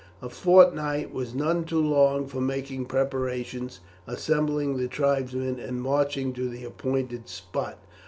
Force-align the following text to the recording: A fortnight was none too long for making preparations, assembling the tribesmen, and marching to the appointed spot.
A 0.19 0.29
fortnight 0.29 1.13
was 1.13 1.35
none 1.35 1.63
too 1.63 1.79
long 1.79 2.25
for 2.25 2.41
making 2.41 2.85
preparations, 2.87 3.81
assembling 4.07 4.77
the 4.77 4.87
tribesmen, 4.87 5.59
and 5.59 5.79
marching 5.79 6.33
to 6.33 6.49
the 6.49 6.63
appointed 6.63 7.29
spot. 7.29 7.77